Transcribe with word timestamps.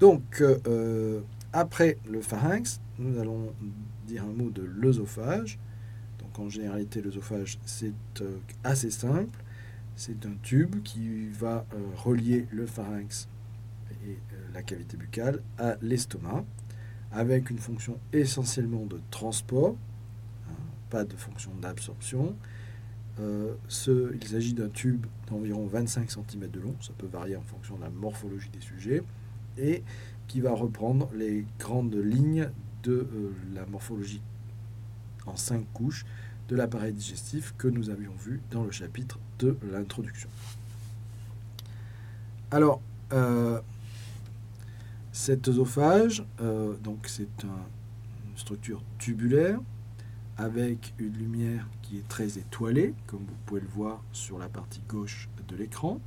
Donc, 0.00 0.40
euh, 0.40 1.20
après 1.52 1.98
le 2.10 2.20
pharynx, 2.20 2.80
nous 2.98 3.18
allons 3.18 3.52
dire 4.06 4.24
un 4.24 4.32
mot 4.32 4.50
de 4.50 4.62
l'œsophage. 4.62 5.58
Donc, 6.18 6.38
en 6.38 6.48
généralité, 6.48 7.00
l'œsophage, 7.00 7.58
c'est 7.64 7.92
euh, 8.20 8.38
assez 8.64 8.90
simple. 8.90 9.38
C'est 9.96 10.26
un 10.26 10.34
tube 10.42 10.82
qui 10.82 11.28
va 11.28 11.64
euh, 11.72 11.78
relier 11.96 12.46
le 12.50 12.66
pharynx 12.66 13.28
et 14.06 14.18
la 14.52 14.62
cavité 14.62 14.96
buccale 14.96 15.40
à 15.56 15.76
l'estomac, 15.80 16.44
avec 17.12 17.48
une 17.48 17.58
fonction 17.58 17.98
essentiellement 18.12 18.84
de 18.86 19.00
transport, 19.10 19.76
hein, 20.50 20.54
pas 20.90 21.04
de 21.04 21.14
fonction 21.14 21.52
d'absorption. 21.62 22.34
il 23.18 24.28
s'agit 24.28 24.52
d'un 24.52 24.68
tube 24.68 25.06
d'environ 25.30 25.66
25 25.66 26.10
cm 26.10 26.50
de 26.50 26.60
long, 26.60 26.74
ça 26.80 26.92
peut 26.98 27.06
varier 27.06 27.36
en 27.36 27.42
fonction 27.42 27.76
de 27.76 27.82
la 27.82 27.90
morphologie 27.90 28.50
des 28.50 28.60
sujets, 28.60 29.02
et 29.58 29.82
qui 30.28 30.40
va 30.40 30.52
reprendre 30.52 31.08
les 31.14 31.46
grandes 31.58 31.94
lignes 31.94 32.50
de 32.82 32.92
euh, 32.92 33.32
la 33.54 33.66
morphologie 33.66 34.22
en 35.26 35.36
cinq 35.36 35.64
couches 35.72 36.04
de 36.48 36.56
l'appareil 36.56 36.92
digestif 36.92 37.54
que 37.56 37.68
nous 37.68 37.90
avions 37.90 38.12
vu 38.18 38.40
dans 38.50 38.64
le 38.64 38.70
chapitre 38.70 39.18
de 39.38 39.56
l'introduction. 39.72 40.28
Alors, 42.50 42.80
euh, 43.12 43.60
cet 45.12 45.48
œsophage, 45.48 46.24
euh, 46.40 46.76
donc 46.82 47.06
c'est 47.08 47.42
une 47.44 48.36
structure 48.36 48.82
tubulaire 48.98 49.58
avec 50.36 50.92
une 50.98 51.12
lumière 51.12 51.66
qui 51.82 51.98
est 51.98 52.08
très 52.08 52.38
étoilée, 52.38 52.94
comme 53.06 53.20
vous 53.20 53.36
pouvez 53.46 53.60
le 53.60 53.68
voir 53.68 54.02
sur 54.12 54.38
la 54.38 54.48
partie 54.48 54.82
gauche 54.88 55.28
de 55.48 55.56
l'écran, 55.56 56.00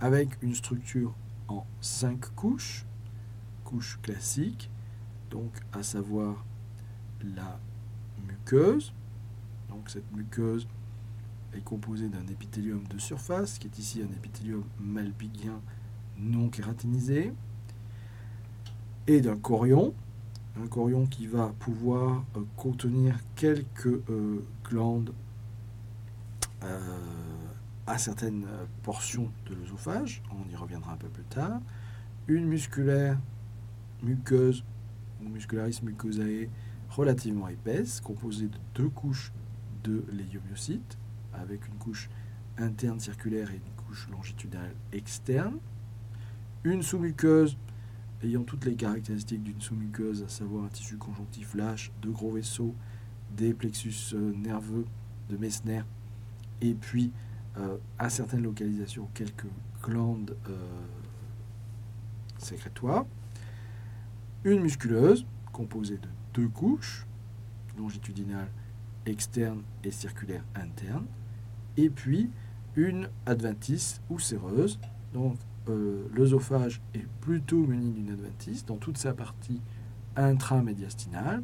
avec 0.00 0.28
une 0.42 0.54
structure 0.54 1.14
en 1.50 1.66
cinq 1.80 2.34
couches, 2.34 2.86
couches 3.64 3.98
classiques, 4.02 4.70
donc 5.30 5.52
à 5.72 5.82
savoir 5.82 6.44
la 7.22 7.58
muqueuse. 8.26 8.92
Donc 9.68 9.90
cette 9.90 10.10
muqueuse 10.12 10.66
est 11.54 11.64
composée 11.64 12.08
d'un 12.08 12.26
épithélium 12.28 12.82
de 12.88 12.98
surface, 12.98 13.58
qui 13.58 13.66
est 13.66 13.78
ici 13.78 14.00
un 14.02 14.12
épithélium 14.16 14.64
malpigien 14.80 15.60
non 16.18 16.48
kératinisé, 16.48 17.32
et 19.06 19.20
d'un 19.20 19.36
corion, 19.36 19.92
un 20.62 20.66
corion 20.68 21.06
qui 21.06 21.26
va 21.26 21.52
pouvoir 21.58 22.24
euh, 22.36 22.42
contenir 22.56 23.18
quelques 23.34 23.86
euh, 23.86 24.44
glandes 24.64 25.12
euh, 26.62 27.29
à 27.86 27.98
certaines 27.98 28.44
euh, 28.44 28.66
portions 28.82 29.30
de 29.46 29.54
l'œsophage, 29.54 30.22
on 30.32 30.48
y 30.50 30.56
reviendra 30.56 30.92
un 30.92 30.96
peu 30.96 31.08
plus 31.08 31.24
tard, 31.24 31.60
une 32.28 32.46
musculaire 32.46 33.18
muqueuse 34.02 34.64
ou 35.22 35.28
muscularis 35.28 35.80
mucosae 35.82 36.48
relativement 36.88 37.48
épaisse, 37.48 38.00
composée 38.00 38.46
de 38.46 38.58
deux 38.74 38.88
couches 38.88 39.32
de 39.84 40.04
léiomyocytes, 40.12 40.98
avec 41.32 41.66
une 41.68 41.74
couche 41.74 42.08
interne 42.58 43.00
circulaire 43.00 43.50
et 43.50 43.56
une 43.56 43.84
couche 43.84 44.08
longitudinale 44.10 44.74
externe, 44.92 45.58
une 46.64 46.82
sous-muqueuse 46.82 47.56
ayant 48.22 48.42
toutes 48.42 48.66
les 48.66 48.74
caractéristiques 48.74 49.42
d'une 49.42 49.60
sous-muqueuse, 49.60 50.22
à 50.22 50.28
savoir 50.28 50.64
un 50.64 50.68
tissu 50.68 50.96
conjonctif 50.96 51.54
lâche, 51.54 51.90
de 52.02 52.10
gros 52.10 52.32
vaisseaux, 52.32 52.74
des 53.36 53.54
plexus 53.54 54.14
euh, 54.14 54.32
nerveux 54.34 54.84
de 55.30 55.36
Messner, 55.36 55.82
et 56.60 56.74
puis 56.74 57.12
euh, 57.58 57.78
à 57.98 58.08
certaines 58.10 58.42
localisations 58.42 59.08
quelques 59.12 59.48
glandes 59.82 60.36
euh, 60.48 60.56
sécrétoires, 62.38 63.06
une 64.44 64.60
musculeuse 64.60 65.26
composée 65.52 65.98
de 65.98 66.08
deux 66.32 66.48
couches, 66.48 67.06
longitudinale 67.76 68.48
externe 69.04 69.62
et 69.82 69.90
circulaire 69.90 70.44
interne, 70.54 71.06
et 71.76 71.90
puis 71.90 72.30
une 72.76 73.08
adventice 73.26 74.00
ou 74.10 74.20
séreuse. 74.20 74.78
Donc 75.12 75.36
euh, 75.68 76.06
l'œsophage 76.14 76.80
est 76.94 77.06
plutôt 77.20 77.66
muni 77.66 77.90
d'une 77.90 78.12
adventice 78.12 78.64
dans 78.64 78.76
toute 78.76 78.96
sa 78.96 79.12
partie 79.12 79.60
intramédiastinale, 80.14 81.42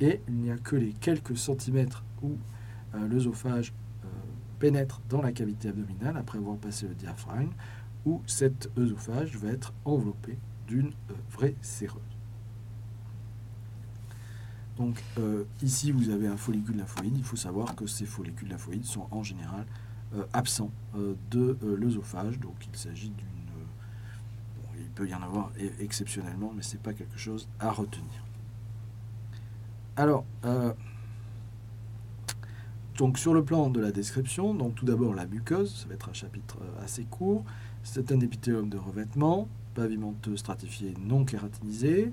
et 0.00 0.22
il 0.28 0.34
n'y 0.34 0.50
a 0.50 0.56
que 0.56 0.76
les 0.76 0.94
quelques 0.94 1.36
centimètres 1.36 2.04
où 2.22 2.38
l'œsophage 2.94 3.72
pénètre 4.62 5.00
dans 5.08 5.20
la 5.20 5.32
cavité 5.32 5.70
abdominale 5.70 6.16
après 6.16 6.38
avoir 6.38 6.56
passé 6.56 6.86
le 6.86 6.94
diaphragme, 6.94 7.50
où 8.06 8.22
cet 8.28 8.70
œsophage 8.78 9.36
va 9.36 9.48
être 9.48 9.72
enveloppé 9.84 10.38
d'une 10.68 10.92
euh, 11.10 11.14
vraie 11.32 11.56
séreuse. 11.62 12.00
Donc 14.76 15.02
euh, 15.18 15.42
ici 15.62 15.90
vous 15.90 16.10
avez 16.10 16.28
un 16.28 16.36
follicule 16.36 16.76
lymphoïde. 16.76 17.16
Il 17.16 17.24
faut 17.24 17.36
savoir 17.36 17.74
que 17.74 17.88
ces 17.88 18.06
follicules 18.06 18.50
lymphoïdes 18.50 18.84
sont 18.84 19.08
en 19.10 19.24
général 19.24 19.66
euh, 20.14 20.24
absents 20.32 20.70
de 20.94 21.58
l'œsophage. 21.60 22.38
Donc 22.38 22.54
il 22.72 22.78
s'agit 22.78 23.10
d'une... 23.10 23.26
il 24.78 24.90
peut 24.90 25.08
y 25.08 25.14
en 25.14 25.22
avoir 25.22 25.50
e-, 25.60 25.82
exceptionnellement, 25.82 26.52
mais 26.54 26.62
ce 26.62 26.74
n'est 26.74 26.82
pas 26.82 26.92
quelque 26.92 27.18
chose 27.18 27.48
à 27.58 27.72
retenir. 27.72 28.24
Alors, 29.96 30.24
donc 33.02 33.18
sur 33.18 33.34
le 33.34 33.44
plan 33.44 33.68
de 33.68 33.80
la 33.80 33.90
description, 33.90 34.54
donc 34.54 34.76
tout 34.76 34.84
d'abord 34.84 35.12
la 35.12 35.26
muqueuse, 35.26 35.74
ça 35.74 35.88
va 35.88 35.94
être 35.94 36.08
un 36.08 36.12
chapitre 36.12 36.58
euh, 36.62 36.84
assez 36.84 37.02
court. 37.02 37.44
C'est 37.82 38.12
un 38.12 38.20
épithélium 38.20 38.68
de 38.68 38.78
revêtement, 38.78 39.48
pavimenteux 39.74 40.36
stratifié 40.36 40.94
non 41.04 41.24
kératinisé, 41.24 42.12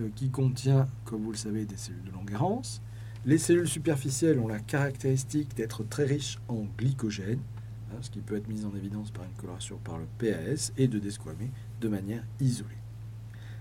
euh, 0.00 0.08
qui 0.16 0.30
contient, 0.30 0.88
comme 1.04 1.22
vous 1.22 1.30
le 1.30 1.36
savez, 1.36 1.64
des 1.64 1.76
cellules 1.76 2.02
de 2.02 2.10
Langerhans. 2.10 2.80
Les 3.24 3.38
cellules 3.38 3.68
superficielles 3.68 4.40
ont 4.40 4.48
la 4.48 4.58
caractéristique 4.58 5.54
d'être 5.54 5.84
très 5.84 6.06
riches 6.06 6.40
en 6.48 6.66
glycogène, 6.76 7.38
hein, 7.92 7.98
ce 8.00 8.10
qui 8.10 8.18
peut 8.18 8.34
être 8.34 8.48
mis 8.48 8.64
en 8.64 8.74
évidence 8.74 9.12
par 9.12 9.22
une 9.22 9.36
coloration 9.40 9.78
par 9.84 9.96
le 9.96 10.06
PAS, 10.18 10.72
et 10.76 10.88
de 10.88 10.98
desquamer 10.98 11.52
de 11.80 11.86
manière 11.86 12.24
isolée. 12.40 12.82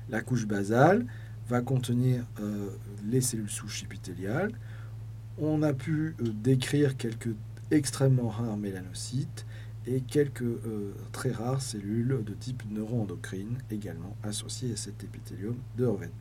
La 0.09 0.23
couche 0.23 0.47
basale 0.47 1.05
va 1.47 1.61
contenir 1.61 2.25
euh, 2.39 2.71
les 3.05 3.21
cellules 3.21 3.51
souches 3.51 3.83
épithéliales, 3.83 4.51
on 5.37 5.61
a 5.63 5.73
pu 5.73 6.15
euh, 6.21 6.31
décrire 6.43 6.97
quelques 6.97 7.35
extrêmement 7.71 8.29
rares 8.29 8.57
mélanocytes 8.57 9.45
et 9.87 10.01
quelques 10.01 10.41
euh, 10.41 10.93
très 11.11 11.31
rares 11.31 11.61
cellules 11.61 12.23
de 12.25 12.33
type 12.33 12.63
neuroendocrine 12.71 13.57
également 13.71 14.15
associées 14.23 14.73
à 14.73 14.75
cet 14.75 15.03
épithélium 15.03 15.55
de 15.77 15.85
revêtement. 15.85 16.15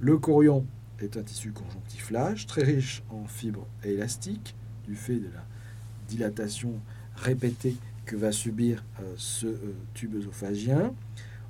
Le 0.00 0.18
chorion 0.18 0.66
est 1.00 1.16
un 1.16 1.22
tissu 1.22 1.52
conjonctif 1.52 2.10
lâche, 2.10 2.46
très 2.46 2.62
riche 2.62 3.02
en 3.10 3.26
fibres 3.26 3.66
élastiques, 3.82 4.54
du 4.86 4.96
fait 4.96 5.16
de 5.16 5.28
la 5.32 5.44
dilatation 6.08 6.80
répétée 7.16 7.76
que 8.04 8.16
va 8.16 8.32
subir 8.32 8.84
euh, 9.00 9.14
ce 9.16 9.46
tube 9.94 10.14
œsophagien. 10.16 10.94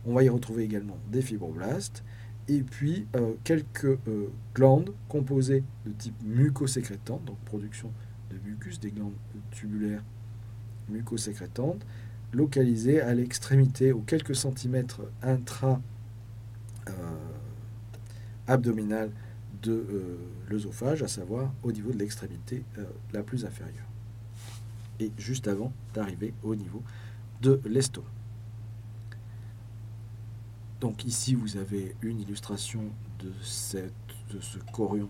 On 0.07 0.15
va 0.15 0.23
y 0.23 0.29
retrouver 0.29 0.65
également 0.65 0.99
des 1.11 1.23
fibroblastes 1.23 2.05
et 2.49 2.63
puis 2.63 3.07
euh, 3.17 3.35
quelques 3.43 3.85
euh, 3.85 4.31
glandes 4.55 4.93
composées 5.09 5.65
de 5.87 5.93
type 5.93 6.15
mucosécrétante, 6.23 7.25
donc 7.25 7.39
production 7.45 7.91
de 8.31 8.37
mucus, 8.49 8.81
des 8.81 8.91
glandes 8.91 9.15
tubulaires 9.51 10.03
mucosécrétantes, 10.89 11.85
localisées 12.33 13.01
à 13.01 13.15
l'extrémité, 13.15 13.93
aux 13.93 14.01
quelques 14.01 14.37
centimètres 14.37 15.03
intra 15.23 15.81
euh, 16.89 16.93
abdominal 18.47 19.11
de 19.63 19.87
l'œsophage, 20.51 21.03
à 21.03 21.09
savoir 21.09 21.51
au 21.63 21.73
niveau 21.73 21.91
de 21.91 21.99
l'extrémité 21.99 22.63
la 23.15 23.23
plus 23.23 23.47
inférieure, 23.47 23.89
et 25.01 25.11
juste 25.17 25.49
avant 25.49 25.73
d'arriver 25.95 26.35
au 26.43 26.55
niveau 26.55 26.83
de 27.41 27.63
l'estomac. 27.65 28.11
Donc 30.85 31.07
ici, 31.07 31.35
vous 31.35 31.57
avez 31.57 31.97
une 32.03 32.21
illustration 32.21 32.83
de, 33.19 33.33
cette, 33.43 33.95
de 34.31 34.39
ce 34.39 34.59
corion, 34.71 35.09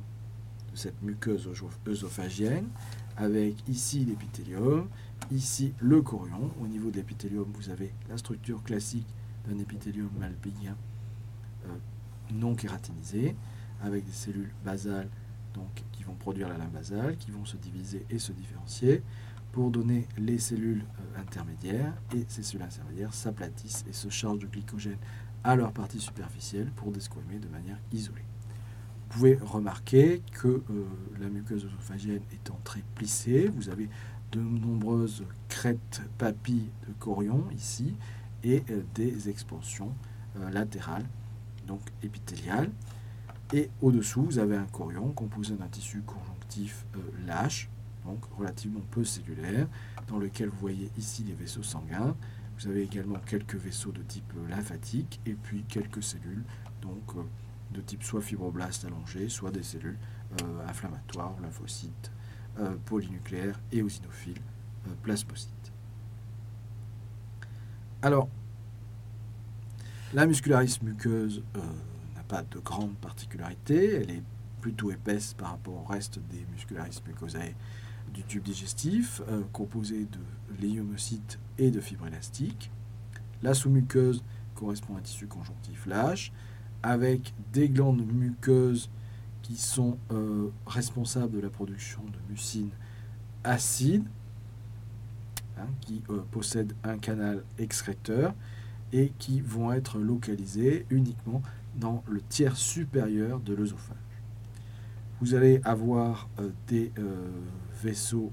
de 0.70 0.76
cette 0.76 1.02
muqueuse 1.02 1.50
œsophagienne, 1.88 2.68
avec 3.16 3.56
ici 3.68 4.04
l'épithélium, 4.04 4.88
ici 5.32 5.74
le 5.80 6.00
corion. 6.00 6.52
Au 6.62 6.68
niveau 6.68 6.92
de 6.92 6.98
l'épithélium, 6.98 7.50
vous 7.52 7.70
avez 7.70 7.92
la 8.08 8.16
structure 8.16 8.62
classique 8.62 9.08
d'un 9.48 9.58
épithélium 9.58 10.10
malpigien 10.16 10.76
euh, 11.66 11.76
non 12.32 12.54
kératinisé, 12.54 13.34
avec 13.82 14.04
des 14.04 14.12
cellules 14.12 14.52
basales 14.64 15.08
donc, 15.54 15.82
qui 15.90 16.04
vont 16.04 16.14
produire 16.14 16.48
la 16.48 16.56
lame 16.56 16.70
basale, 16.70 17.16
qui 17.16 17.32
vont 17.32 17.44
se 17.44 17.56
diviser 17.56 18.06
et 18.10 18.20
se 18.20 18.30
différencier 18.30 19.02
pour 19.50 19.72
donner 19.72 20.06
les 20.18 20.38
cellules 20.38 20.84
euh, 20.84 21.20
intermédiaires. 21.20 21.94
Et 22.14 22.24
ces 22.28 22.44
cellules 22.44 22.62
intermédiaires 22.62 23.12
s'aplatissent 23.12 23.84
et 23.88 23.92
se 23.92 24.08
chargent 24.08 24.38
de 24.38 24.46
glycogène 24.46 24.98
à 25.44 25.56
leur 25.56 25.72
partie 25.72 26.00
superficielle 26.00 26.70
pour 26.74 26.90
desquamer 26.90 27.38
de 27.38 27.48
manière 27.48 27.78
isolée. 27.92 28.24
Vous 29.10 29.18
pouvez 29.18 29.34
remarquer 29.36 30.22
que 30.32 30.48
euh, 30.48 30.62
la 31.20 31.28
muqueuse 31.28 31.66
œsophagienne 31.66 32.22
étant 32.32 32.58
très 32.64 32.82
plissée, 32.94 33.48
vous 33.48 33.68
avez 33.68 33.88
de 34.32 34.40
nombreuses 34.40 35.24
crêtes 35.48 36.02
papilles 36.18 36.70
de 36.88 36.92
corion 36.98 37.44
ici 37.54 37.94
et 38.42 38.64
euh, 38.70 38.82
des 38.94 39.28
expansions 39.28 39.92
latéral, 40.50 41.04
donc 41.68 41.80
épithélial. 42.02 42.68
Et 43.52 43.70
au-dessous, 43.80 44.22
vous 44.22 44.38
avez 44.40 44.56
un 44.56 44.66
chorion 44.66 45.12
composé 45.12 45.54
d'un 45.54 45.68
tissu 45.68 46.02
conjonctif 46.02 46.84
lâche, 47.24 47.68
donc 48.04 48.18
relativement 48.36 48.80
peu 48.90 49.04
cellulaire, 49.04 49.68
dans 50.08 50.18
lequel 50.18 50.48
vous 50.48 50.58
voyez 50.58 50.90
ici 50.98 51.24
les 51.24 51.34
vaisseaux 51.34 51.62
sanguins. 51.62 52.16
Vous 52.58 52.68
avez 52.68 52.82
également 52.82 53.18
quelques 53.18 53.56
vaisseaux 53.56 53.92
de 53.92 54.02
type 54.02 54.32
lymphatique 54.48 55.20
et 55.26 55.34
puis 55.34 55.64
quelques 55.64 56.02
cellules 56.02 56.44
donc 56.80 57.16
de 57.72 57.80
type 57.80 58.02
soit 58.02 58.20
fibroblastes 58.20 58.84
allongés, 58.84 59.28
soit 59.28 59.50
des 59.50 59.62
cellules 59.62 59.98
inflammatoires, 60.68 61.34
lymphocytes, 61.42 62.12
polynucléaires 62.84 63.60
et 63.72 63.78
eosinophiles, 63.78 64.40
plasmocytes. 65.02 65.72
Alors, 68.02 68.28
la 70.12 70.26
muscularis 70.26 70.78
muqueuse 70.82 71.42
euh, 71.56 71.60
n'a 72.14 72.22
pas 72.22 72.42
de 72.42 72.58
grande 72.58 72.94
particularité, 72.98 73.94
elle 73.96 74.10
est 74.10 74.22
plutôt 74.60 74.90
épaisse 74.90 75.32
par 75.32 75.52
rapport 75.52 75.74
au 75.74 75.84
reste 75.84 76.18
des 76.30 76.44
muscularis 76.52 77.00
mucosae 77.06 77.54
du 78.14 78.22
tube 78.22 78.42
digestif, 78.42 79.20
euh, 79.28 79.42
composée 79.52 80.06
de 80.06 80.62
léomocytes 80.62 81.38
et 81.58 81.70
de 81.70 81.80
fibres 81.80 82.06
élastiques. 82.06 82.70
La 83.42 83.54
sous-muqueuse 83.54 84.24
correspond 84.54 84.94
à 84.94 84.98
un 84.98 85.02
tissu 85.02 85.26
conjonctif 85.26 85.86
lâche, 85.86 86.32
avec 86.82 87.34
des 87.52 87.68
glandes 87.68 88.06
muqueuses 88.06 88.90
qui 89.42 89.56
sont 89.56 89.98
euh, 90.10 90.48
responsables 90.66 91.32
de 91.32 91.40
la 91.40 91.50
production 91.50 92.02
de 92.04 92.32
mucine 92.32 92.70
acide, 93.42 94.04
Hein, 95.56 95.68
qui 95.82 96.02
euh, 96.10 96.20
possèdent 96.32 96.72
un 96.82 96.98
canal 96.98 97.44
excréteur 97.58 98.34
et 98.92 99.12
qui 99.20 99.40
vont 99.40 99.70
être 99.70 99.98
localisés 99.98 100.84
uniquement 100.90 101.42
dans 101.76 102.02
le 102.08 102.20
tiers 102.22 102.56
supérieur 102.56 103.38
de 103.38 103.54
l'œsophage. 103.54 103.96
Vous 105.20 105.34
allez 105.34 105.60
avoir 105.64 106.28
euh, 106.40 106.50
des 106.66 106.90
euh, 106.98 107.30
vaisseaux 107.82 108.32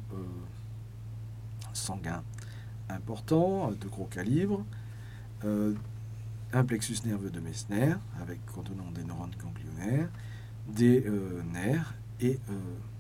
sanguins 1.74 2.24
importants, 2.90 3.72
de 3.72 3.88
gros 3.88 4.06
calibre, 4.06 4.66
un 5.44 6.64
plexus 6.66 6.98
nerveux 7.06 7.30
de 7.30 7.40
Messner 7.40 7.96
avec 8.22 8.46
contenant 8.46 8.92
des 8.92 9.04
neurones 9.04 9.36
ganglionnaires, 9.42 10.10
des 10.68 11.06
nerfs 11.54 11.94
et 12.20 12.40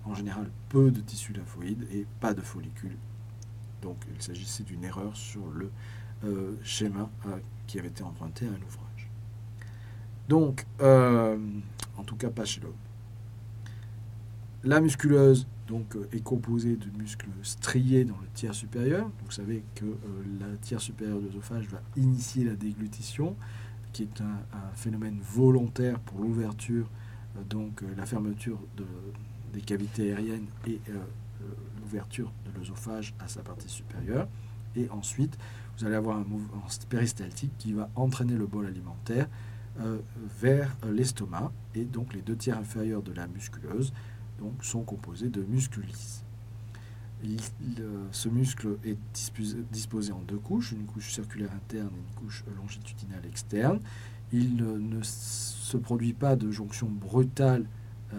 en 0.05 0.15
général 0.15 0.49
peu 0.69 0.91
de 0.91 1.01
tissus 1.01 1.33
lymphoïdes 1.33 1.87
et 1.91 2.05
pas 2.19 2.33
de 2.33 2.41
follicules 2.41 2.97
donc 3.81 3.97
il 4.13 4.21
s'agissait 4.21 4.63
d'une 4.63 4.83
erreur 4.83 5.15
sur 5.15 5.49
le 5.51 5.71
euh, 6.23 6.55
schéma 6.63 7.09
euh, 7.25 7.37
qui 7.67 7.79
avait 7.79 7.87
été 7.87 8.03
emprunté 8.03 8.45
à 8.45 8.49
un 8.49 8.61
ouvrage. 8.61 9.09
Donc, 10.29 10.65
euh, 10.81 11.37
en 11.97 12.03
tout 12.03 12.15
cas 12.15 12.29
pas 12.29 12.45
chez 12.45 12.61
l'homme. 12.61 12.73
La 14.63 14.79
musculeuse 14.79 15.47
donc, 15.71 15.95
est 16.11 16.21
composée 16.21 16.75
de 16.75 16.85
muscles 16.99 17.29
striés 17.43 18.03
dans 18.03 18.17
le 18.17 18.27
tiers 18.33 18.53
supérieur. 18.53 19.09
Vous 19.23 19.31
savez 19.31 19.63
que 19.73 19.85
la 20.37 20.57
tiers 20.57 20.81
supérieure 20.81 21.21
de 21.21 21.27
l'œsophage 21.27 21.65
va 21.69 21.81
initier 21.95 22.43
la 22.43 22.55
déglutition, 22.55 23.37
qui 23.93 24.03
est 24.03 24.19
un, 24.19 24.35
phénomène 24.75 25.17
volontaire 25.21 25.97
pour 25.99 26.19
l'ouverture, 26.19 26.89
donc 27.49 27.83
la 27.95 28.05
fermeture 28.05 28.59
des 29.53 29.61
cavités 29.61 30.11
aériennes 30.11 30.47
et 30.67 30.81
l'ouverture 31.79 32.33
de 32.45 32.59
l'œsophage 32.59 33.13
à 33.21 33.29
sa 33.29 33.41
partie 33.41 33.69
supérieure. 33.69 34.27
Et 34.75 34.89
ensuite, 34.89 35.37
vous 35.77 35.85
allez 35.85 35.95
avoir 35.95 36.17
un 36.17 36.25
mouvement 36.25 36.65
péristaltique 36.89 37.51
qui 37.57 37.71
va 37.71 37.89
entraîner 37.95 38.35
le 38.35 38.45
bol 38.45 38.65
alimentaire 38.65 39.29
euh, 39.79 39.99
vers 40.41 40.75
l'estomac. 40.91 41.53
Et 41.75 41.85
donc 41.85 42.13
les 42.13 42.21
deux 42.21 42.35
tiers 42.35 42.57
inférieurs 42.57 43.01
de 43.01 43.13
la 43.13 43.27
musculeuse 43.27 43.93
sont 44.61 44.81
composés 44.83 45.29
de 45.29 45.41
muscles 45.41 45.81
lisses. 45.81 46.23
ce 48.11 48.29
muscle 48.29 48.77
est 48.83 48.97
disposé 49.71 50.11
en 50.11 50.21
deux 50.21 50.37
couches, 50.37 50.71
une 50.71 50.85
couche 50.85 51.11
circulaire 51.11 51.51
interne 51.53 51.89
et 51.95 51.99
une 51.99 52.19
couche 52.23 52.43
longitudinale 52.57 53.25
externe. 53.25 53.79
Il 54.33 54.55
ne 54.55 55.01
se 55.03 55.77
produit 55.77 56.13
pas 56.13 56.35
de 56.35 56.51
jonction 56.51 56.87
brutale 56.87 57.65
euh, 58.13 58.17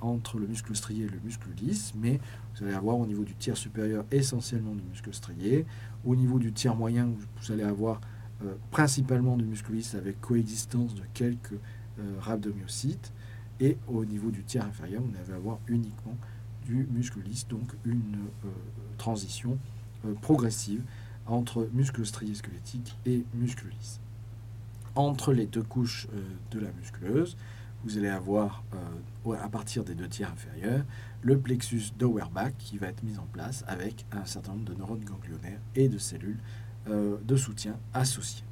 entre 0.00 0.38
le 0.38 0.46
muscle 0.46 0.74
strié 0.76 1.04
et 1.04 1.08
le 1.08 1.18
muscle 1.24 1.48
lisse, 1.60 1.92
mais 1.96 2.20
vous 2.54 2.64
allez 2.64 2.74
avoir 2.74 2.98
au 2.98 3.06
niveau 3.06 3.24
du 3.24 3.34
tiers 3.34 3.56
supérieur 3.56 4.04
essentiellement 4.12 4.74
du 4.74 4.82
muscle 4.82 5.12
strié, 5.12 5.66
au 6.04 6.14
niveau 6.14 6.38
du 6.38 6.52
tiers 6.52 6.76
moyen 6.76 7.08
vous 7.40 7.52
allez 7.52 7.64
avoir 7.64 8.00
euh, 8.44 8.54
principalement 8.70 9.36
du 9.36 9.44
muscle 9.44 9.72
lisse 9.72 9.96
avec 9.96 10.20
coexistence 10.20 10.94
de 10.94 11.02
quelques 11.14 11.52
euh, 11.52 12.16
rhabdomyocytes, 12.20 13.12
et 13.60 13.76
au 13.88 14.04
niveau 14.04 14.30
du 14.30 14.44
tiers 14.44 14.64
inférieur 14.64 15.02
vous 15.02 15.14
allez 15.16 15.34
avoir 15.34 15.58
uniquement 15.66 16.16
du 16.66 16.86
muscle 16.92 17.20
lisse, 17.24 17.48
donc 17.48 17.72
une 17.84 18.18
transition 18.98 19.58
progressive 20.20 20.82
entre 21.26 21.68
muscle 21.72 22.04
strié 22.04 22.34
squelettique 22.34 22.96
et 23.06 23.24
muscle 23.34 23.66
lisse. 23.68 24.00
Entre 24.94 25.32
les 25.32 25.46
deux 25.46 25.62
couches 25.62 26.08
de 26.50 26.60
la 26.60 26.70
musculeuse, 26.72 27.36
vous 27.84 27.96
allez 27.98 28.08
avoir, 28.08 28.64
euh, 28.74 29.36
à 29.40 29.48
partir 29.48 29.84
des 29.84 29.94
deux 29.94 30.08
tiers 30.08 30.30
inférieurs, 30.32 30.84
le 31.22 31.38
plexus 31.38 31.92
d'Auerbach 31.98 32.52
qui 32.58 32.78
va 32.78 32.88
être 32.88 33.02
mis 33.02 33.18
en 33.18 33.26
place 33.32 33.64
avec 33.66 34.04
un 34.12 34.24
certain 34.24 34.52
nombre 34.52 34.64
de 34.64 34.74
neurones 34.74 35.04
ganglionnaires 35.04 35.60
et 35.74 35.88
de 35.88 35.98
cellules 35.98 36.38
euh, 36.88 37.16
de 37.24 37.36
soutien 37.36 37.76
associées. 37.94 38.44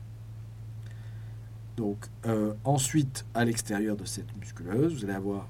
Donc, 1.76 2.06
euh, 2.24 2.54
ensuite, 2.64 3.26
à 3.34 3.44
l'extérieur 3.44 3.96
de 3.96 4.04
cette 4.04 4.34
musculeuse, 4.36 4.94
vous 4.94 5.04
allez 5.04 5.14
avoir 5.14 5.48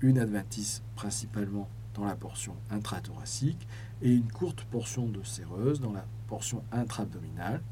une 0.00 0.18
adventice 0.18 0.82
principalement 0.96 1.68
dans 1.94 2.04
la 2.04 2.16
portion 2.16 2.56
intrathoracique 2.70 3.68
et 4.02 4.12
une 4.12 4.30
courte 4.32 4.64
portion 4.64 5.06
de 5.06 5.22
séreuse 5.22 5.80
dans 5.80 5.92
la 5.92 6.04
portion 6.26 6.64
intra-abdominale, 6.72 7.62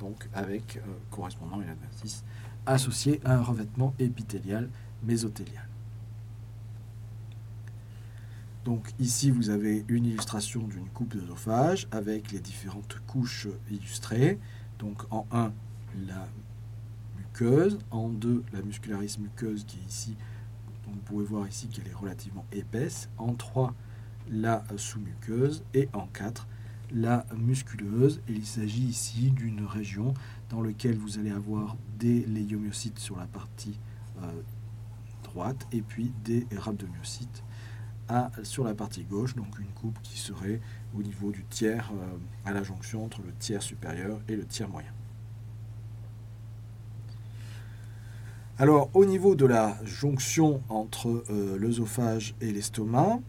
donc 0.00 0.28
avec 0.34 0.80
correspondant 1.10 1.60
une 1.60 1.68
adventice 1.68 2.24
associé 2.66 3.20
à 3.24 3.34
un 3.34 3.42
revêtement 3.42 3.94
épithélial 4.00 4.68
mésothélial. 5.04 5.68
Donc 8.68 8.92
ici, 8.98 9.30
vous 9.30 9.48
avez 9.48 9.86
une 9.88 10.04
illustration 10.04 10.60
d'une 10.60 10.88
coupe 10.88 11.16
d'œsophage 11.16 11.88
avec 11.90 12.32
les 12.32 12.38
différentes 12.38 12.98
couches 13.06 13.48
illustrées. 13.70 14.38
Donc 14.78 15.04
en 15.10 15.26
1, 15.32 15.52
la 16.06 16.28
en 17.90 18.08
2, 18.08 18.44
la 18.52 18.62
muscularis 18.62 19.16
muqueuse 19.20 19.64
qui 19.64 19.78
est 19.78 19.88
ici. 19.88 20.16
Vous 20.86 20.98
pouvez 21.04 21.24
voir 21.24 21.46
ici 21.46 21.68
qu'elle 21.68 21.86
est 21.86 21.94
relativement 21.94 22.44
épaisse. 22.52 23.08
En 23.18 23.34
3, 23.34 23.74
la 24.30 24.64
sous-muqueuse 24.76 25.62
et 25.74 25.88
en 25.92 26.06
4, 26.06 26.48
la 26.92 27.26
musculeuse. 27.36 28.20
Et 28.28 28.32
il 28.32 28.46
s'agit 28.46 28.84
ici 28.84 29.30
d'une 29.30 29.64
région 29.64 30.14
dans 30.50 30.62
laquelle 30.62 30.96
vous 30.96 31.18
allez 31.18 31.30
avoir 31.30 31.76
des 31.98 32.24
léomyocytes 32.26 32.98
sur 32.98 33.16
la 33.16 33.26
partie 33.26 33.78
euh, 34.22 34.42
droite 35.22 35.66
et 35.72 35.82
puis 35.82 36.12
des 36.24 36.46
rhabdomyocytes 36.56 37.44
sur 38.42 38.64
la 38.64 38.74
partie 38.74 39.04
gauche, 39.04 39.34
donc 39.34 39.58
une 39.58 39.66
coupe 39.66 40.00
qui 40.02 40.18
serait 40.18 40.60
au 40.96 41.02
niveau 41.02 41.30
du 41.30 41.44
tiers, 41.44 41.90
euh, 41.92 42.16
à 42.48 42.52
la 42.52 42.62
jonction 42.62 43.04
entre 43.04 43.20
le 43.20 43.32
tiers 43.38 43.62
supérieur 43.62 44.18
et 44.28 44.36
le 44.36 44.46
tiers 44.46 44.68
moyen. 44.68 44.92
Alors, 48.60 48.90
au 48.94 49.04
niveau 49.04 49.36
de 49.36 49.46
la 49.46 49.78
jonction 49.84 50.60
entre 50.68 51.22
euh, 51.30 51.56
l'œsophage 51.58 52.34
et 52.40 52.50
l'estomac, 52.50 53.20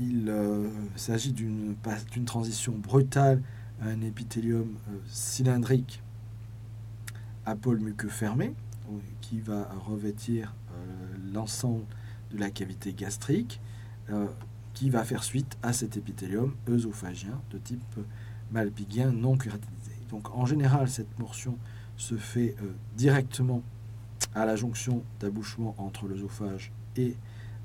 il 0.00 0.28
euh, 0.28 0.68
s'agit 0.96 1.32
d'une 1.32 1.76
transition 2.24 2.72
brutale 2.72 3.42
à 3.80 3.86
un 3.86 4.00
épithélium 4.00 4.76
euh, 4.88 4.98
cylindrique 5.06 6.02
à 7.46 7.56
pôle 7.56 7.80
muqueux 7.80 8.08
fermé, 8.08 8.54
qui 9.20 9.40
va 9.40 9.68
revêtir 9.86 10.54
euh, 10.70 11.32
l'ensemble 11.32 11.84
de 12.30 12.38
la 12.38 12.50
cavité 12.50 12.92
gastrique, 12.92 13.60
qui 14.72 14.88
va 14.88 15.04
faire 15.04 15.22
suite 15.22 15.58
à 15.62 15.74
cet 15.74 15.96
épithélium 15.98 16.54
œsophagien 16.68 17.40
de 17.50 17.58
type 17.58 18.00
malpigien 18.50 19.12
non 19.12 19.36
kératinisé. 19.36 19.92
Donc 20.10 20.34
en 20.34 20.46
général, 20.46 20.88
cette 20.88 21.10
portion 21.10 21.58
se 21.96 22.16
fait 22.16 22.54
directement 22.96 23.62
à 24.34 24.44
la 24.44 24.56
jonction 24.56 25.02
d'abouchement 25.20 25.74
entre 25.78 26.06
l'œsophage 26.06 26.72
et 26.96 27.16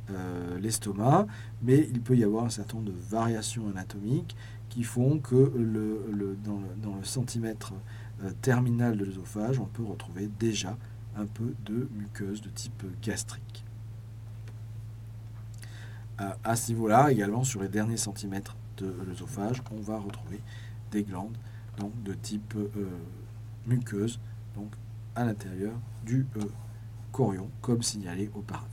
euh, 0.10 0.60
l'estomac, 0.60 1.28
mais 1.62 1.88
il 1.90 2.02
peut 2.02 2.18
y 2.18 2.26
avoir 2.26 2.44
un 2.44 2.50
certain 2.50 2.76
nombre 2.78 2.92
de 2.92 2.98
variations 2.98 3.70
anatomiques 3.70 4.36
qui 4.68 4.84
font 4.84 5.20
que 5.20 5.54
le, 5.56 6.38
dans, 6.44 6.60
le, 6.98 7.04
centimètre 7.04 7.74
euh, 8.22 8.32
terminal 8.42 8.98
de 8.98 9.06
l'œsophage, 9.06 9.60
on 9.60 9.66
peut 9.66 9.84
retrouver 9.84 10.30
déjà 10.40 10.78
un 11.16 11.26
peu 11.26 11.54
de 11.66 11.88
muqueuse 11.96 12.42
de 12.42 12.50
type 12.50 12.84
gastrique. 13.02 13.64
Euh, 16.20 16.32
à 16.44 16.58
ce 16.58 16.72
niveau-là, 16.72 17.10
également 17.10 17.46
sur 17.46 17.62
les 17.62 17.70
derniers 17.70 17.96
centimètres 17.96 18.58
de 18.78 18.94
l'œsophage, 19.08 19.62
on 19.72 19.80
va 19.80 20.00
retrouver 20.00 20.42
des 20.92 21.04
glandes 21.04 21.38
donc, 21.78 21.92
de 22.04 22.14
type 22.14 22.56
muqueuse, 23.66 24.20
donc 24.56 24.74
à 25.16 25.26
l'intérieur 25.26 25.74
du 26.06 26.26
corion, 27.12 27.50
comme 27.62 27.82
signalé 27.82 28.30
auparavant. 28.34 28.68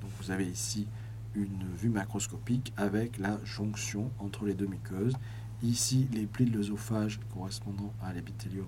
Donc 0.00 0.10
vous 0.20 0.30
avez 0.30 0.46
ici 0.46 0.86
une 1.34 1.64
vue 1.74 1.90
macroscopique 1.90 2.72
avec 2.76 3.18
la 3.18 3.38
jonction 3.44 4.10
entre 4.18 4.46
les 4.46 4.54
deux 4.54 4.66
muqueuses. 4.66 5.16
Ici, 5.62 6.08
les 6.12 6.26
plis 6.26 6.46
de 6.46 6.56
l'œsophage 6.56 7.20
correspondant 7.32 7.92
à 8.02 8.12
l'épithélium 8.12 8.66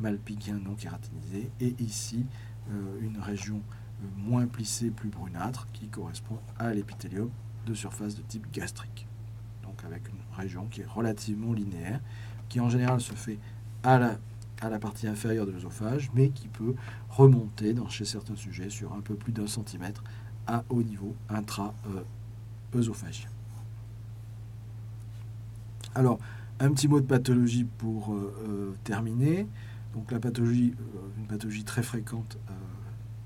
malpigien 0.00 0.58
non 0.58 0.74
kératinisé. 0.74 1.50
Et 1.60 1.74
ici, 1.78 2.26
euh, 2.70 3.00
une 3.00 3.18
région 3.18 3.56
euh, 4.02 4.06
moins 4.16 4.46
plissée, 4.46 4.90
plus 4.90 5.08
brunâtre, 5.08 5.68
qui 5.72 5.88
correspond 5.88 6.38
à 6.58 6.72
l'épithélium 6.72 7.30
de 7.66 7.74
surface 7.74 8.14
de 8.16 8.22
type 8.22 8.50
gastrique. 8.52 9.06
Donc 9.62 9.84
avec 9.84 10.08
une 10.08 10.36
région 10.36 10.66
qui 10.66 10.82
est 10.82 10.86
relativement 10.86 11.52
linéaire, 11.52 12.00
qui 12.48 12.60
en 12.60 12.68
général 12.68 13.00
se 13.00 13.12
fait 13.12 13.38
à 13.82 13.98
la, 13.98 14.18
à 14.60 14.68
la 14.68 14.78
partie 14.78 15.06
inférieure 15.06 15.46
de 15.46 15.52
l'œsophage, 15.52 16.10
mais 16.14 16.30
qui 16.30 16.48
peut 16.48 16.74
remonter 17.08 17.74
dans, 17.74 17.88
chez 17.88 18.04
certains 18.04 18.36
sujets 18.36 18.70
sur 18.70 18.92
un 18.92 19.00
peu 19.00 19.14
plus 19.14 19.32
d'un 19.32 19.46
centimètre 19.46 20.02
à 20.46 20.64
haut 20.68 20.82
niveau 20.82 21.14
intra-œsophagien. 21.28 23.28
Alors, 25.94 26.18
un 26.60 26.72
petit 26.72 26.88
mot 26.88 27.00
de 27.00 27.06
pathologie 27.06 27.64
pour 27.64 28.12
euh, 28.12 28.34
euh, 28.48 28.72
terminer. 28.84 29.46
Donc 29.94 30.10
la 30.10 30.20
pathologie, 30.20 30.74
euh, 30.78 30.98
une 31.18 31.26
pathologie 31.26 31.64
très 31.64 31.82
fréquente 31.82 32.38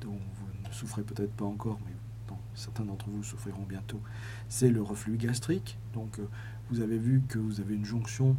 dont 0.00 0.12
vous 0.12 0.68
ne 0.68 0.72
souffrez 0.72 1.02
peut-être 1.02 1.32
pas 1.32 1.44
encore, 1.44 1.78
mais 1.86 1.92
dont 2.28 2.38
certains 2.54 2.84
d'entre 2.84 3.08
vous 3.08 3.22
souffriront 3.22 3.64
bientôt, 3.68 4.00
c'est 4.48 4.70
le 4.70 4.82
reflux 4.82 5.16
gastrique. 5.16 5.78
Donc 5.94 6.20
vous 6.70 6.80
avez 6.80 6.98
vu 6.98 7.22
que 7.28 7.38
vous 7.38 7.60
avez 7.60 7.74
une 7.74 7.84
jonction 7.84 8.36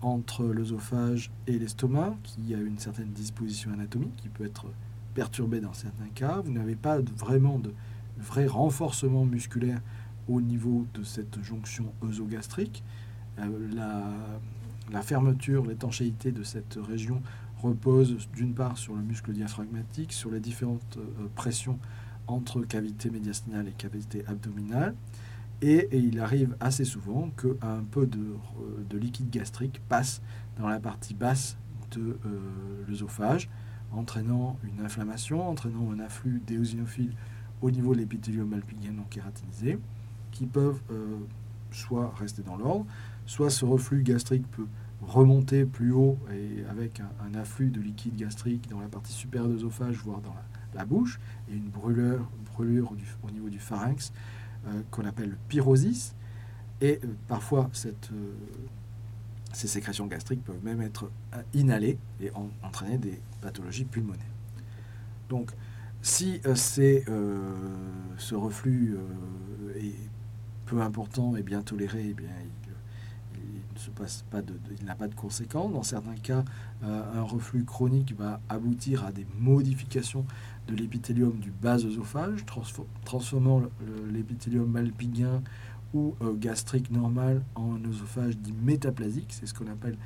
entre 0.00 0.44
l'œsophage 0.44 1.32
et 1.48 1.58
l'estomac 1.58 2.14
qui 2.22 2.54
a 2.54 2.58
une 2.58 2.78
certaine 2.78 3.10
disposition 3.10 3.72
anatomique 3.72 4.14
qui 4.16 4.28
peut 4.28 4.44
être 4.44 4.66
perturbée 5.14 5.60
dans 5.60 5.72
certains 5.72 6.08
cas. 6.14 6.40
Vous 6.44 6.52
n'avez 6.52 6.76
pas 6.76 6.98
vraiment 6.98 7.58
de 7.58 7.72
vrai 8.18 8.46
renforcement 8.46 9.24
musculaire 9.24 9.80
au 10.28 10.40
niveau 10.40 10.86
de 10.94 11.02
cette 11.02 11.42
jonction 11.42 11.92
œsogastrique. 12.04 12.84
Euh, 13.38 13.46
la, 13.74 14.04
la, 14.90 15.02
fermeture, 15.02 15.64
l'étanchéité 15.66 16.32
de 16.32 16.42
cette 16.42 16.78
région 16.86 17.22
repose 17.62 18.28
d'une 18.34 18.54
part 18.54 18.76
sur 18.78 18.94
le 18.94 19.02
muscle 19.02 19.32
diaphragmatique, 19.32 20.12
sur 20.12 20.30
les 20.30 20.40
différentes 20.40 20.98
euh, 20.98 21.28
pressions 21.34 21.78
entre 22.26 22.62
cavité 22.62 23.10
médiastinale 23.10 23.68
et 23.68 23.72
cavité 23.72 24.24
abdominale. 24.26 24.94
Et, 25.62 25.88
il 25.92 26.20
arrive 26.20 26.56
assez 26.60 26.84
souvent 26.84 27.30
qu'un 27.30 27.82
peu 27.90 28.06
de, 28.06 28.18
euh, 28.18 28.84
de, 28.88 28.98
liquide 28.98 29.30
gastrique 29.30 29.80
passe 29.88 30.20
dans 30.58 30.68
la 30.68 30.78
partie 30.80 31.14
basse 31.14 31.56
de 31.92 32.18
l'œsophage, 32.88 33.48
entraînant 33.92 34.58
une 34.64 34.84
inflammation, 34.84 35.48
entraînant 35.48 35.90
un 35.92 36.00
afflux 36.00 36.42
d'éosinophiles 36.46 37.14
au 37.62 37.70
niveau 37.70 37.94
de 37.94 38.00
l'épithélium 38.00 38.48
malpigien 38.48 38.92
non 38.92 39.04
kératinisé, 39.08 39.78
qui 40.30 40.46
peuvent 40.46 40.80
euh, 40.90 41.16
soit 41.70 42.12
rester 42.16 42.42
dans 42.42 42.56
l'ordre, 42.56 42.86
soit 43.24 43.50
ce 43.50 43.64
reflux 43.64 44.02
gastrique 44.02 44.46
peut 44.50 44.66
remonter 45.02 45.64
plus 45.64 45.92
haut 45.92 46.18
et 46.32 46.64
avec 46.70 47.00
un, 47.00 47.34
afflux 47.34 47.70
de 47.70 47.80
liquide 47.80 48.16
gastrique 48.16 48.68
dans 48.68 48.80
la 48.80 48.88
partie 48.88 49.12
supérieure 49.12 49.48
de 49.48 49.54
l'œsophage, 49.54 49.96
voire 49.96 50.20
dans 50.20 50.34
la, 50.74 50.84
bouche, 50.84 51.18
et 51.50 51.54
une 51.54 51.68
brûlure, 51.68 52.28
au 52.58 53.30
niveau 53.30 53.48
du 53.48 53.58
pharynx 53.58 54.12
euh, 54.12 54.45
qu'on 54.90 55.04
appelle 55.04 55.30
le 55.30 55.38
pyrosis. 55.48 56.14
Et 56.80 57.00
euh, 57.02 57.08
parfois, 57.28 57.70
cette, 57.72 58.10
ces 59.52 59.68
sécrétions 59.68 60.06
gastriques 60.06 60.44
peuvent 60.44 60.62
même 60.62 60.82
être 60.82 61.10
inhalées 61.54 61.98
et 62.20 62.30
entraîner 62.62 62.98
des 62.98 63.20
pathologies 63.40 63.84
pulmonaires. 63.84 64.24
Donc, 65.28 65.50
si 66.02 66.40
euh, 66.46 66.54
euh, 66.78 67.52
ce 68.16 68.34
reflux 68.34 68.96
euh, 68.96 69.80
est 69.80 69.96
peu 70.66 70.80
important 70.80 71.36
et 71.36 71.42
bien 71.42 71.62
toléré, 71.62 72.14
il 74.78 74.84
n'a 74.84 74.94
pas 74.94 75.08
de 75.08 75.14
conséquences. 75.14 75.72
Dans 75.72 75.82
certains 75.82 76.14
cas, 76.14 76.44
un 76.82 77.22
reflux 77.22 77.64
chronique 77.64 78.14
va 78.16 78.40
aboutir 78.48 79.04
à 79.04 79.12
des 79.12 79.26
modifications 79.38 80.24
de 80.68 80.74
l'épithélium 80.74 81.38
du 81.38 81.50
bas 81.50 81.76
œsophage, 81.76 82.44
transformant 83.04 83.62
l'épithélium 84.12 84.68
malpigien 84.68 85.42
ou 85.94 86.14
gastrique 86.34 86.90
normal 86.90 87.42
en 87.54 87.82
œsophage 87.84 88.36
dit 88.36 88.52
métaplasique. 88.52 89.28
C'est 89.30 89.46
ce 89.46 89.54
qu'on 89.54 89.68
appelle 89.68 89.96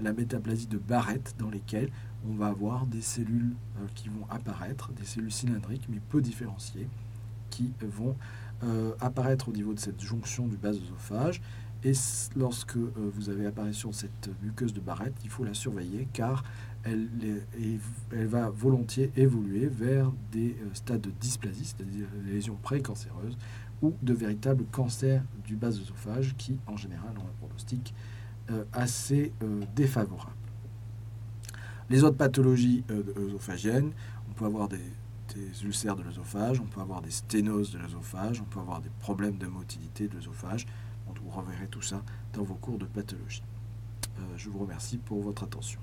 la 0.00 0.12
métaplasie 0.12 0.66
de 0.66 0.78
Barrett, 0.78 1.34
dans 1.38 1.50
lesquelles 1.50 1.90
on 2.28 2.34
va 2.34 2.48
avoir 2.48 2.86
des 2.86 3.00
cellules 3.00 3.54
euh, 3.78 3.86
qui 3.94 4.08
vont 4.08 4.26
apparaître, 4.30 4.92
des 4.92 5.04
cellules 5.04 5.32
cylindriques 5.32 5.86
mais 5.88 6.00
peu 6.08 6.20
différenciées, 6.20 6.88
qui 7.50 7.72
vont 7.80 8.16
euh, 8.62 8.92
apparaître 9.00 9.48
au 9.48 9.52
niveau 9.52 9.72
de 9.72 9.80
cette 9.80 10.00
jonction 10.00 10.46
du 10.46 10.56
bas 10.56 10.70
œsophage. 10.70 11.40
Et 11.82 11.92
lorsque 12.36 12.76
euh, 12.76 12.90
vous 12.96 13.30
avez 13.30 13.46
apparition 13.46 13.90
de 13.90 13.94
cette 13.94 14.30
muqueuse 14.42 14.74
de 14.74 14.80
Barrett, 14.80 15.14
il 15.24 15.30
faut 15.30 15.44
la 15.44 15.54
surveiller 15.54 16.08
car 16.12 16.44
elle, 16.84 17.08
va 18.10 18.48
volontiers 18.50 19.12
évoluer 19.16 19.66
vers 19.66 20.10
des 20.32 20.56
stades 20.72 21.02
de 21.02 21.10
dysplasie, 21.10 21.66
c'est-à-dire 21.66 22.06
des 22.24 22.32
lésions 22.32 22.56
précancéreuses 22.62 23.36
ou 23.82 23.94
de 24.02 24.14
véritables 24.14 24.64
cancers 24.72 25.22
du 25.46 25.56
bas 25.56 25.68
œsophage 25.68 26.34
qui, 26.38 26.58
en 26.66 26.78
général, 26.78 27.10
ont 27.18 27.26
un 27.26 27.46
pronostic 27.46 27.94
assez 28.72 29.32
défavorable. 29.76 30.32
Les 31.90 32.04
autres 32.04 32.16
pathologies 32.16 32.84
euh, 32.92 33.02
œsophagiennes, 33.18 33.90
on 34.30 34.32
peut 34.32 34.44
avoir 34.44 34.68
des, 34.68 34.78
ulcères 35.64 35.96
de 35.96 36.04
l'œsophage, 36.04 36.60
on 36.60 36.66
peut 36.66 36.80
avoir 36.80 37.02
des 37.02 37.10
sténoses 37.10 37.72
de 37.72 37.78
l'œsophage, 37.78 38.40
on 38.40 38.44
peut 38.44 38.60
avoir 38.60 38.80
des 38.80 38.90
problèmes 39.00 39.38
de 39.38 39.46
motilité 39.46 40.06
de 40.06 40.14
l'œsophage. 40.14 40.66
Vous 41.18 41.30
reverrez 41.30 41.68
tout 41.68 41.82
ça 41.82 42.02
dans 42.32 42.42
vos 42.42 42.54
cours 42.54 42.78
de 42.78 42.86
pathologie. 42.86 43.42
Euh, 44.18 44.22
je 44.36 44.48
vous 44.50 44.58
remercie 44.58 44.98
pour 44.98 45.22
votre 45.22 45.44
attention. 45.44 45.78